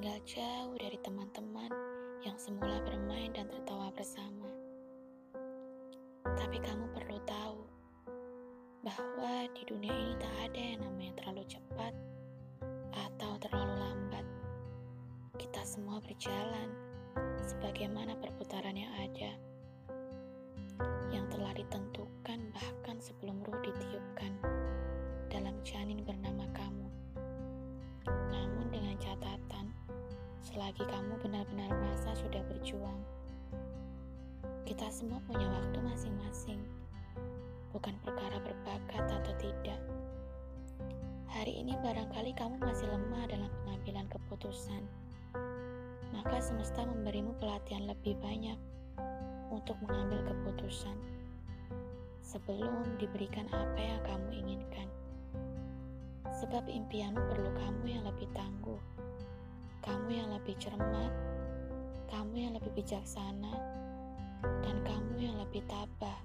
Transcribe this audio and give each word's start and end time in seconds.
jauh 0.00 0.72
dari 0.80 0.96
teman-teman 1.04 1.68
yang 2.24 2.32
semula 2.40 2.80
bermain 2.88 3.28
dan 3.36 3.44
tertawa 3.52 3.92
bersama. 3.92 4.48
Tapi 6.24 6.56
kamu 6.56 6.88
perlu 6.96 7.20
tahu 7.28 7.60
bahwa 8.80 9.44
di 9.52 9.62
dunia 9.68 9.92
ini 9.92 10.16
tak 10.16 10.32
ada 10.48 10.56
yang 10.56 10.80
namanya 10.88 11.12
terlalu 11.20 11.44
cepat 11.44 11.92
atau 12.96 13.36
terlalu 13.44 13.76
lambat. 13.76 14.24
Kita 15.36 15.60
semua 15.68 16.00
berjalan 16.00 16.72
sebagaimana 17.44 18.16
perputaran 18.16 18.80
yang 18.80 18.92
ada, 18.96 19.19
selagi 30.70 30.86
kamu 30.86 31.18
benar-benar 31.18 31.66
merasa 31.82 32.14
sudah 32.14 32.46
berjuang, 32.46 33.02
kita 34.62 34.86
semua 34.86 35.18
punya 35.26 35.50
waktu 35.50 35.82
masing-masing, 35.82 36.62
bukan 37.74 37.90
perkara 38.06 38.38
berbakat 38.38 39.02
atau 39.02 39.34
tidak. 39.42 39.82
Hari 41.26 41.58
ini 41.58 41.74
barangkali 41.74 42.38
kamu 42.38 42.54
masih 42.62 42.86
lemah 42.86 43.26
dalam 43.26 43.50
pengambilan 43.50 44.06
keputusan, 44.14 44.86
maka 46.14 46.38
semesta 46.38 46.86
memberimu 46.86 47.34
pelatihan 47.42 47.90
lebih 47.90 48.14
banyak 48.22 48.58
untuk 49.50 49.74
mengambil 49.82 50.22
keputusan 50.22 50.94
sebelum 52.22 52.86
diberikan 53.02 53.50
apa 53.50 53.80
yang 53.82 53.98
kamu 54.06 54.38
inginkan. 54.38 54.86
Sebab 56.30 56.70
impianmu 56.70 57.26
perlu 57.26 57.50
kamu 57.58 57.90
yang 57.90 57.99
kamu 60.10 60.26
yang 60.26 60.34
lebih 60.34 60.58
cermat, 60.58 61.12
kamu 62.10 62.34
yang 62.34 62.52
lebih 62.58 62.82
bijaksana, 62.82 63.54
dan 64.42 64.82
kamu 64.82 65.22
yang 65.22 65.38
lebih 65.38 65.62
tabah. 65.70 66.18